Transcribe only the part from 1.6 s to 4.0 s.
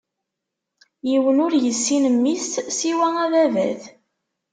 issin Mmi-s, siwa Ababat.